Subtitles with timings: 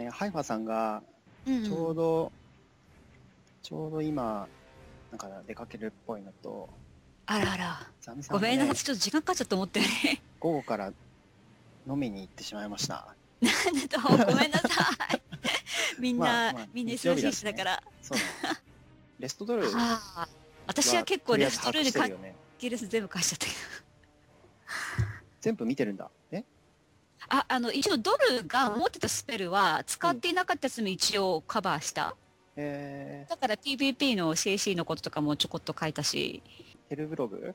[0.00, 1.02] えーハイファさんが
[1.46, 2.32] うんちょうど、
[3.62, 4.46] ちょうど今、
[5.10, 6.68] なんか出かけるっぽいのと、
[7.26, 7.86] あらあら。
[8.00, 9.86] ザミさんが、ねごめんなさい。、ちょっと時間かかっちゃったと思ってね。
[10.38, 10.92] 午後から
[11.86, 13.14] 飲みに行ってしまいました。
[13.40, 14.68] なんだと、ごめんなさ
[15.14, 15.22] い。
[16.00, 17.82] みんな、まあまあみんな忙しいしだから。
[18.02, 18.62] そうなんです。
[19.20, 20.28] レストドルはああ。
[20.66, 22.36] 私は結構レストルール関とりあえず把握してるよね。
[22.58, 23.58] 係です全部返しちゃったけど。
[25.40, 26.10] 全部見てるんだ。
[26.32, 26.44] え？
[27.30, 32.14] あ、あの、一応ドルが持ってたスペルは使っていなかったやつも一応カバーした。
[32.56, 37.54] えだから PVP の CC のこととかもちょこっと書いたし、ー、テルブログ？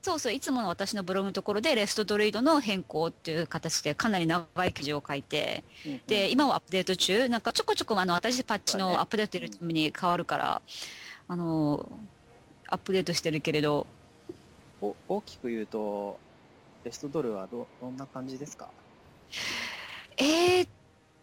[0.00, 5.64] そうそう、いつもの私のブログのところでレストドルイドの変更っていう形でかなり長い記事を書いて、
[6.06, 10.62] で、今はアップデート中、なんかちょこちょこあの、私パッチのアップデート入れるために変わるから、
[11.28, 11.88] あの、
[12.68, 13.86] アップデートしてるけれど、
[14.82, 16.18] お大きく言うと、
[16.84, 18.68] レストドルはどどんな感じですか？
[20.16, 20.68] えーっ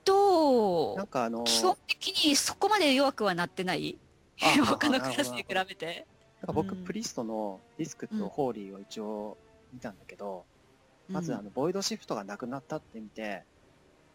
[0.04, 3.98] となん、かあの、基本的にそこまで弱くはなってない？
[4.42, 6.06] あ 他のあクラスに比べて。
[6.42, 9.38] なんか僕、うんプリストのディスクとホーリーを一応
[9.72, 10.44] 見たんだけど、
[11.08, 13.44] まずうんあの、ボイドシフトがなくなったって見て、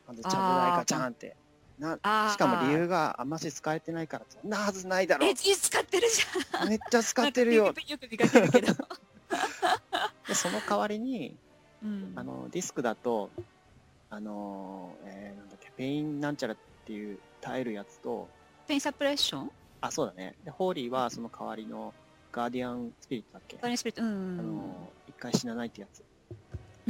[0.08, 0.36] あの、ジャブ
[0.66, 1.36] ライガチャーンって。
[1.78, 1.96] な
[2.32, 6.68] しかも理由があんまし使えてないからそんなはずないだろえ、字使ってるじゃん。
[6.70, 7.76] めっちゃ使ってるよよく
[8.10, 8.72] 見かけるけど。
[10.26, 11.36] でその代わりに、
[11.82, 13.30] うんあの、ディスクだと、
[14.10, 18.28] あの、えーなんだっけ、 Pain なんちゃらっていう耐えるやつと、
[18.68, 19.50] Pain Suppression？
[19.80, 20.34] あ、そうだね。
[20.44, 21.92] で、ホーリーはその代わりの
[22.32, 23.56] Guardian Spirit だっけ？
[23.56, 24.40] ガーデンスピリット、うん。
[24.40, 26.04] あの、一回死なないってやつ。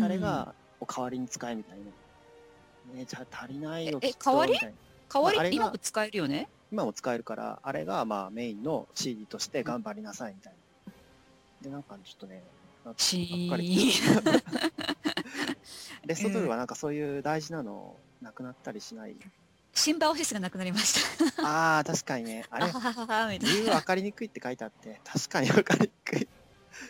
[0.03, 1.85] あれが、お代わりに使えみたいな。
[2.99, 4.55] ねじゃあ足りないよ、え代わり？
[5.09, 5.37] 代わり？
[5.39, 6.49] まあ今も使えるよね？
[6.71, 10.53] 今も使えるから、あれがまあメインの CD として頑張りなさいみたい
[10.87, 10.93] な。
[11.63, 12.43] で、なんかちょっとね、
[12.85, 13.91] なんかっかり。
[16.07, 19.17] レストドルはなんかそういう大事なのなくなったりしない？
[19.75, 21.47] シンバオシスがなくなりました。
[21.47, 22.45] ああ、確かにね。
[22.51, 22.59] あ
[23.29, 26.29] れ理由分かりにくいって書いてあって、確かに分かりにくい。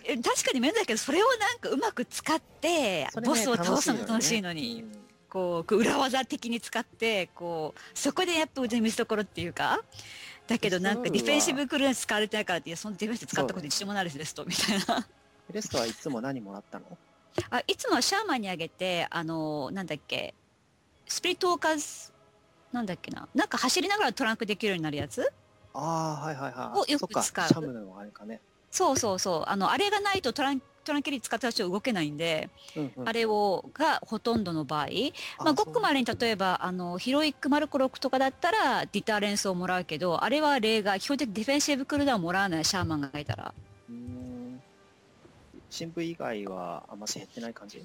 [0.05, 4.85] え確かに面倒だけど、それをなんかうまく使って、ねボスを倒すの楽しいのよに、ね
[5.29, 9.81] こう、こう裏技的に使って、こう、そこでやっぱ腕の見せ所っていうか、
[10.47, 14.97] だけどなんかディフェンシブクルーン使われてないからって、そのディフェンス使ったこと一度もないです、レストみたいな。
[14.97, 15.05] うん
[15.53, 16.99] レストはいつも何もらったの？
[17.51, 20.35] あいつもはシャーマンにあげて、あの、なんだっけ、
[21.07, 22.13] スピリットウォーカーズ、
[22.73, 25.33] なんだっけな、なんか走りながらトランクできるようになるやつ？
[25.75, 26.79] ああ、はいはいはい。
[26.81, 28.41] をよく使うャムのあれかね。
[28.71, 29.45] そうそうそう。
[29.47, 34.87] あの、あれがないとトラントランケリー使った人は動けないんで、うんうんあれを、がほとんどの場合、
[35.39, 43.55] まあ、ごくまれに例えば、あの、ヒロイックマルコ6とかだったら、ディターレンスをもらうけど、あれは例外、基本的にディフェンシブクルーダーをもらわないシャーマンがいたら。
[45.77, 47.85] 新聞以外はあんまし減ってない感じ？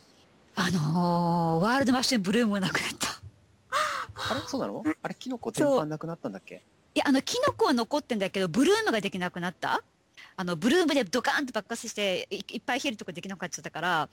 [0.55, 3.09] あのーワールドマッシュブルームがなくなった。
[4.31, 4.39] あれ？
[4.47, 4.81] そうなの？
[5.03, 6.63] あれキノコ全般なくなったんだっけ？
[6.95, 9.83] いや、あの、キノコは残ってんだけど、ブルームができなくなった。
[10.37, 14.09] あの、ブルームでドカーンと爆発してい、いっぱい減るとかできなくなっちゃったから、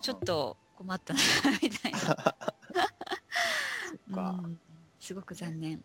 [0.00, 1.20] ちょっと困ったな、
[1.60, 2.36] みたいな。
[4.44, 4.60] うん。
[5.00, 5.82] すごく残念。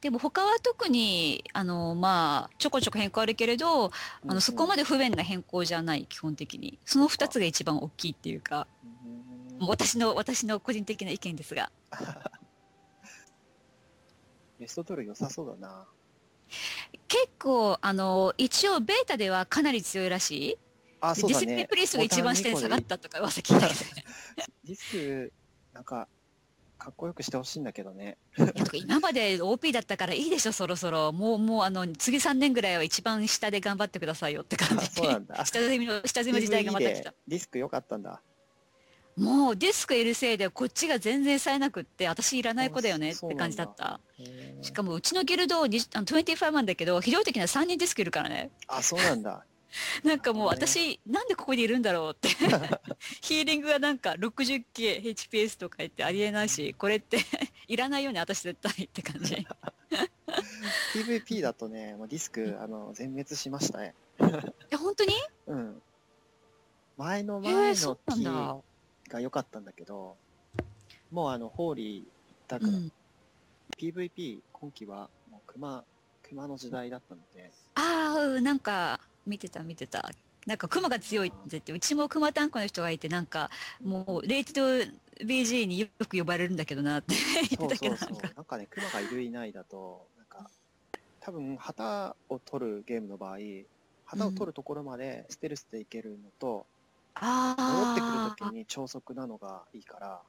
[0.00, 3.90] でも他は特に、あの、まあ、ちょこちょこ変更あるけれど、あ
[4.26, 6.78] の、そこまでで不便な変更じゃない、基本的に。
[6.84, 8.66] その二つが一番大きいっていうか、
[9.60, 11.72] 私の、私の個人的な意見ですが。
[14.58, 15.86] レスト良さそうだな
[17.08, 20.58] 結構、あの、一応ベータではかなり強いらしい。
[21.00, 24.04] あそうだでディスプレイねプレイスが一番下に下がったとか噂聞いたけどね。
[24.64, 25.32] ディスク
[25.74, 26.08] なんか
[26.84, 28.18] かっこよくしてほしいんだけどね
[28.74, 31.12] 今まで OP だったからいいでしょ、そろそろ。
[31.12, 34.84] もう、もう、あの、次3年ぐらいは一番下で頑張ってくださいよって感じ。
[34.84, 37.16] あそうなんだ下積みの、下積みの時代がまた来たで。
[37.26, 38.20] ディスク良かったんだ
[39.16, 44.00] もうディスクいるせいでこっちが全然冴えなくって、私いらない子だよねって感じだった。
[44.60, 48.50] しかもうちのギルドにあの25万だけど、ひどい時には3人ディスクいるからね。
[48.66, 49.46] あそうなんだ
[50.04, 52.28] なんかもう私、なんでここにいるんだろうって。
[53.20, 57.18] ヒーリングがなんか 60K HPS とか言ってありえないし、これって
[57.68, 59.46] いらないよね、私絶対って感じ。
[60.94, 63.94] PVP だとねもうディスクあの全滅しましたね
[64.70, 65.12] え、本当に？
[65.46, 65.82] うん
[66.96, 68.56] 前のえー、前の木だ。
[69.08, 70.16] が良かったんだけど
[71.10, 72.06] もうあのホーリー一
[72.48, 72.92] 択だ、うん。
[73.76, 75.84] PVP 今期はもう熊
[76.22, 80.10] 熊の時代だったのでああ、うんなんか見てた見てた。
[80.46, 83.50] なんか熊が強いって言って、うちも熊タンクの人がいて、なんか
[83.82, 87.14] もうレイティド BG によく呼ばれるんだけどなって
[87.56, 88.32] 言そうってたけど、そうそうなんか。
[88.36, 90.50] なんかね熊がいるいないだとなんか
[91.20, 93.38] 多分旗を取るゲームの場合
[94.04, 96.66] 旗を取るところまでステルスでいけるのと、
[97.14, 100.20] 戻ってくるああ時に超速なのがいいから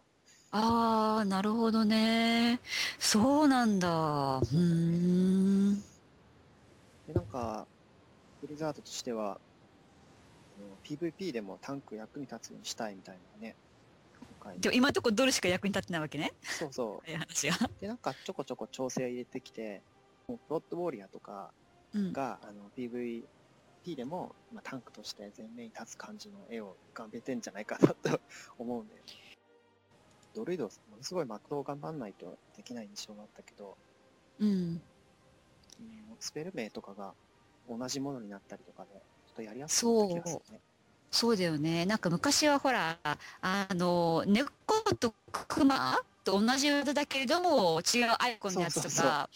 [0.51, 2.62] ああ、なるほどね。
[2.98, 4.38] そうなんだ。
[4.38, 5.75] うーん。
[7.07, 7.68] で、なんか、
[8.45, 9.39] ブリザードとしては、
[10.83, 13.56] PVP でもタンク役に立つようにしたいみたいなね。
[14.59, 16.31] でも今のところドルしか役に立ってないわけね。
[16.44, 17.56] そうそい 話が。
[17.65, 17.81] う。
[17.81, 19.81] で、なんかちょこちょこ調整入れてきて、
[20.27, 21.51] もうプロットウォーリアーとか
[21.94, 22.13] うん。
[22.13, 23.24] が、あの PVP
[23.95, 28.21] でも、まあ、タンクとして前面に立つ感じの絵を浮かべてんじゃないかなと
[28.59, 28.94] 思うんで。
[30.36, 33.75] ドルイド、ものすごいマクロを頑張んないとできない印象があったけど、
[34.39, 34.50] うん。
[34.50, 34.81] うん
[36.19, 37.13] スペル名とかが
[37.69, 39.00] 同じものになったりとかで、ちょ
[39.33, 40.59] っとやりやすくなするね。
[41.12, 41.85] そうだよね。
[41.85, 44.53] なんか昔はほら、あの、猫
[45.00, 49.29] とクマと同じ技だけれども、違うアイコンのやつとか、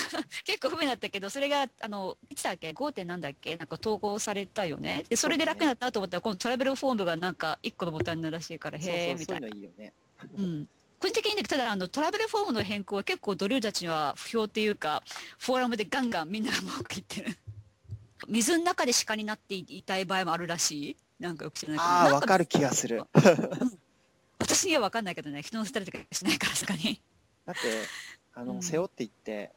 [0.44, 2.92] 結構不便だったけど、それが、あの、いつだっけ ?5.
[2.92, 3.56] 点なんだっけ？
[3.56, 5.04] なんか統合されたよね。
[5.10, 9.48] で、それで楽になったなと思ったら、このトラベルフォームがなんか1個のボタンになるらしいから、そうへえ、そう、そういうみたいな。
[9.48, 9.92] のいいよね。
[10.38, 10.68] うん。
[10.98, 15.02] 個人的にね、ただあのトラベルフォームの変更は結構ドリルたちには不評っていうか、
[15.38, 17.36] フォーラムでガンガンみんなが文句言ってる。
[18.28, 20.96] 水の中で鹿になっていたい場合もあるらしい。
[21.20, 21.88] なんかよく知らないけど。
[21.88, 23.04] ああ、わかる気がする。
[24.38, 27.00] 私には分かんないけどね、人の捨てたりとかしないからさかに。
[27.46, 27.60] だって、
[28.34, 29.52] あの、うん背負っていって、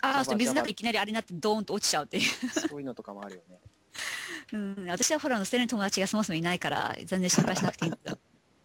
[0.00, 2.22] ああ、そう水の中いきなりあれになってドーンと落ちちゃうっていう。
[2.68, 3.58] そういうのとかもあるよね。
[4.52, 8.18] うん、私はほら、捨てる友達がそもそもいないから、全然心配しなくていいんだよ。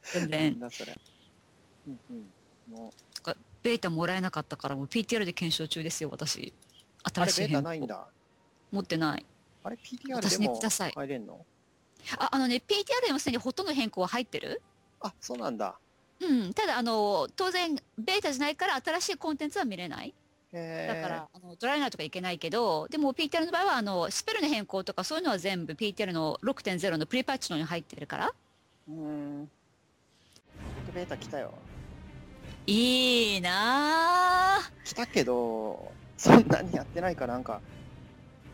[0.04, 0.60] 全なん然。
[0.60, 0.98] だそれ。
[1.88, 2.74] うんうん。
[2.74, 2.94] も
[3.64, 6.40] ベータもらえなかったから、もう PTR で検証中ですよ、私。
[6.42, 6.54] う、
[7.04, 8.08] あれベータ新しい変更ないんだ。
[8.74, 9.26] 持ってない。
[9.64, 11.46] あれ？PTR 私でも入れんの？
[12.18, 14.62] あ、あのね、PTR でもすでにほとんど変更は入ってる？
[15.00, 15.76] あ、そうなんだ。
[16.20, 20.14] うん、ただあの当然ベータじゃないから新しいコンテンツは見れない。
[20.52, 20.60] だ
[21.02, 28.34] から、あのドライナーとかいけないけどでも PTR の場合はあのスペルの変更とかそういうのは全部 PTR の6.0のプリパッチのに入ってるから。
[28.88, 29.50] うーん。
[30.94, 31.52] ベータ来たよ。
[32.68, 37.60] いいな来たけど、そんなにやってないからなんか、ー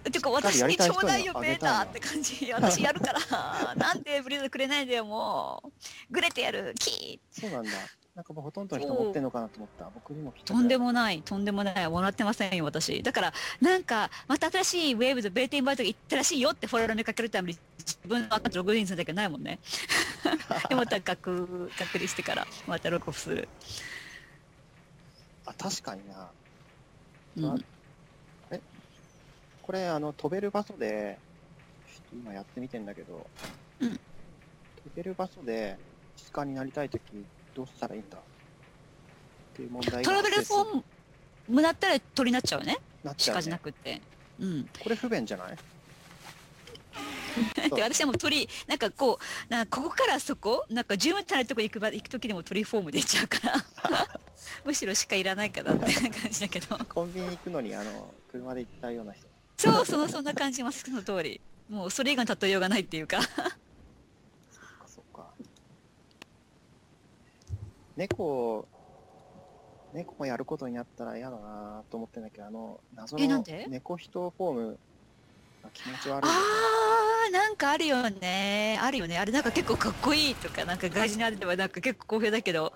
[0.03, 5.69] てかしっか私にちょうだいよベータって感じ私やるからなんでブリーズくれないんだよもう
[6.13, 7.71] グレてやるキーそうなんだ。
[8.19, 9.89] なんかもうほとんどの人持ってんのかなと思った。
[9.95, 10.91] 僕にもとんでも。
[10.91, 13.01] ない、とんでもない、もらってませんよ、私。
[13.01, 19.59] だから、なんか、また新しいウェーブでベーティンバイト行ったらしいよってフォローにかけるために、自分のアカウントログインするだけないもんね。
[20.67, 23.47] で、また隔隔離してから、またログオフする。
[25.45, 26.29] あ、確かにな。
[27.37, 27.65] うん、
[29.69, 31.19] これ、あの、飛べる場所で、
[31.85, 33.27] ちょっと今やってみてんだけど、
[33.81, 33.99] うん飛
[34.95, 35.77] べる場所で、
[36.17, 37.01] 質感になりたいとき、
[37.53, 38.17] どうしたらいいんだ？
[38.17, 38.21] っ
[39.55, 40.83] ていう問題がトラベルフォー
[41.49, 42.79] ムだったら鳥になっちゃうね？
[43.03, 43.61] なっちゃう、鹿じゃなね。
[43.63, 44.01] くって。
[44.39, 44.67] うん。
[44.81, 45.57] これ不便じゃない？
[47.69, 53.53] で私はもう鳥、なんかこう、なんかここからそこ、なんか10メートルのとこ行く場行くときでも鳥フォーム出ちゃうから、
[54.65, 56.75] むしろ鹿いらないかなって感じだけど。
[56.85, 59.28] コンビニ行くのに、あの、車で行ったような人。
[59.59, 61.41] そう、その、そんな感じます、その通り。
[61.69, 63.21] もうそれ以外の例えようがないっていうか。
[63.21, 63.31] そっ
[64.79, 65.33] かそっか。
[67.97, 68.65] 猫、
[69.93, 73.65] 猫もやることになったら嫌だなと思ってんだけど、あの、謎のえなんで？
[73.69, 74.79] 猫人フォーム
[75.61, 76.29] が気持ち悪い。
[76.29, 78.79] あー、なんかあるよね。
[78.81, 79.19] あるよね。
[79.19, 82.73] あれなんか結構かっこいいとか、なんか外人にあればなんか結構好評だけど、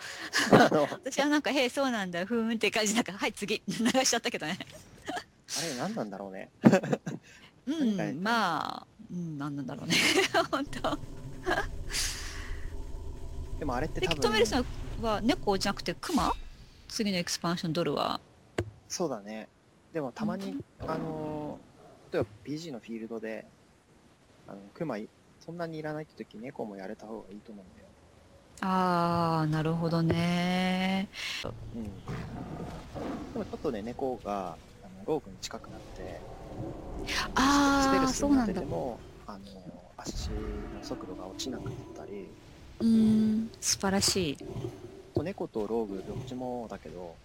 [0.51, 4.59] 私はなんか、へえ、そうなんだ、ふーんって感じ、なんか、はい、次、流しちゃったけどね。
[5.57, 6.49] あれ何なんだろうね。
[7.65, 9.95] うん、まあ、うん、なんなんだろうね。
[10.51, 10.97] 本当。
[13.59, 14.65] でもあれってで、多分キトメル、さん
[15.01, 16.33] は猫じゃなくてクマ
[16.89, 18.19] 次のエクスパンションドルは？
[18.89, 19.47] そうだね。
[19.93, 21.59] でもたまに、あの、
[22.11, 23.45] 例えば PG のフィールドで、
[24.47, 27.87] あの、クマい、そんなにいらないって時、猫もやれた方がいいと思うんだよ。
[28.61, 31.09] あー、なるほどね。
[31.75, 31.83] うん。
[31.83, 31.89] で
[33.35, 34.57] もちょっとね、猫が、
[35.05, 36.21] ローグに近くなって、
[37.07, 39.39] ステルスになっても、あの、
[39.97, 42.27] 足の速度が落ちなかったり、
[42.79, 44.37] うーん、素晴らしい。
[45.23, 47.15] 猫とローグどっちもだけど、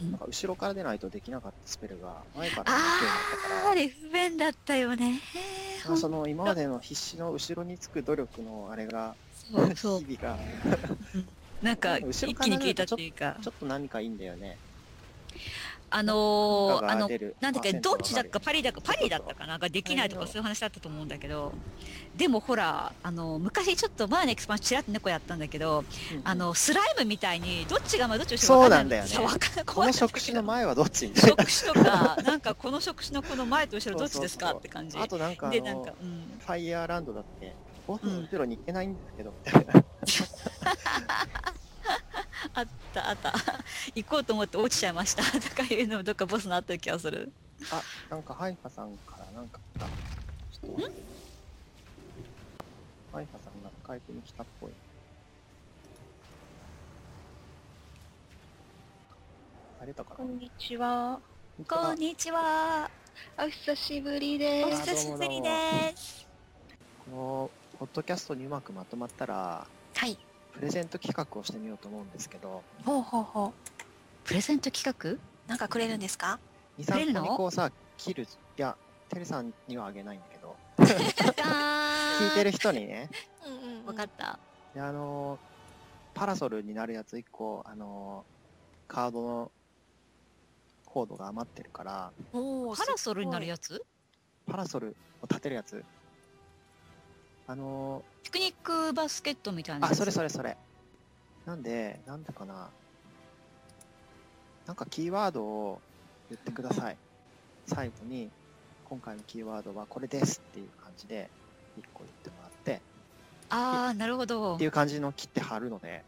[0.00, 5.20] うんなんか後ろから出ないとできなかったスペルが前からできるようになったかあれ不便だったよね。
[5.84, 9.14] ら、まあその今までの必死の後ろにつく努力のあれが。
[9.44, 10.38] 日々が
[11.62, 13.36] なんか、一気に聞いたっていうか。
[13.42, 14.58] ちょっと何かいいんだよね。
[15.90, 17.08] あのー、あの
[17.40, 21.52] なんだっけ、どっちだっか、パリだか、パリだったかなができないとかそういう話だったと思うんだけど、
[22.16, 26.22] でもほら、あの、昔ちょっと前のエクスパンションちらっと猫やったんだけど、うんうん。
[26.24, 29.10] あの、スライムみたいに、どっちが前どっち後ろそうかなんだよね。
[29.66, 31.44] この職種の前はどっちみたいな。
[31.44, 34.52] 職種とか、なんかこの職種のこの前と後ろどっちですか？
[34.52, 34.98] って感じ。
[34.98, 36.38] あとなんかなんのか、うん。
[36.38, 37.54] ファイヤーランドだって、
[37.86, 39.84] 5分後ろに行けないんですけど、みたいな。
[42.54, 43.32] あったあった
[43.94, 47.32] 行こうと思って落ちちゃいました とかいうのもどっかボスのあった気がする
[47.70, 49.86] あ、なんかハイファさんからなんか来た。
[49.86, 50.82] ちょっと。
[53.12, 54.70] ハイファさんがスカイプに来たっぽい。
[59.80, 61.20] あれだかなこんにちは。
[61.68, 62.90] こんにちは
[63.38, 64.80] お久しぶりおです。
[64.82, 66.26] 久しぶりです
[67.10, 70.18] このポッドキャストにうまくまとまったら、はい。
[70.54, 73.52] プレゼント企画をしてみようと思うんですけど、ほうほうほう。
[74.24, 74.84] プレゼント企
[75.18, 75.18] 画？
[75.48, 76.38] なんかくれるんですか
[76.78, 77.22] ？2、3くれるの？
[77.24, 78.22] 個にこうさ、切る。
[78.22, 78.76] いや、
[79.08, 83.10] テレさんにはあげないんだけど、聞 聞いてる人にね、
[83.46, 84.38] うんうん分かった。
[84.74, 85.38] であのー
[86.14, 89.52] パラソルになるやつ1個、あのーカードの
[90.84, 93.84] コードが余ってるから、おーパラソルになるやつ？
[94.46, 95.84] パラソルを立てるやつ。
[97.46, 100.56] あのピクニックバスケットみたいなやつそれそれそれ。
[101.46, 102.70] なんで、なんだかな。
[104.66, 105.80] なんかキーワードを
[106.30, 106.96] 言ってください。
[107.66, 108.30] 最後に、
[108.88, 111.28] 今回のキーワードはこれですっていう感じで、
[111.78, 112.80] 1個言ってもらって、
[113.50, 116.02] ああなるほどっていう感じの切って貼るので、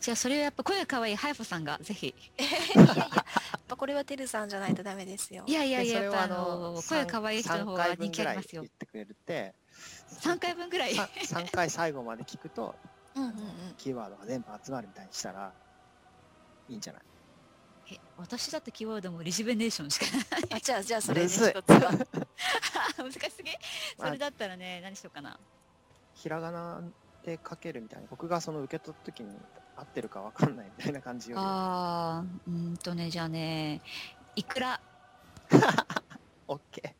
[0.00, 2.42] じゃあそれはやっぱ声が可愛いハイファさんがぜひい
[2.76, 3.10] やいや、や っ
[3.66, 5.44] ぱこれはてるさんじゃないとダメですよ。
[5.46, 5.52] い。
[5.52, 8.62] やいやいややっぱあの声三可愛い人の方三が人気ありますよ。
[8.62, 9.54] 言ってくれるって、
[10.20, 10.94] 3回分ぐらい。
[10.94, 12.74] さ3回最後まで聞くと、
[13.14, 13.34] うんうんうん。
[13.78, 15.52] キーワードが全部集まるみたいにしたら、
[16.68, 17.02] いいんじゃない？
[17.92, 20.46] え私だってキーワードもリジベネーションしかない。
[20.52, 21.50] あ、じゃあ、じゃあ、それでむずい。
[21.50, 21.90] 一つは。
[22.98, 23.50] 難しすぎ。
[23.98, 25.38] まあそれだったらね何しようかな。
[26.14, 26.82] ひらがな
[27.24, 29.36] で書けるみたいな、僕がその受け取った時に
[29.80, 33.80] 合ってるかわかんないみたいな感じよりは、あーうーんとねじゃあね
[34.36, 34.80] いくら？
[36.48, 36.94] オッケ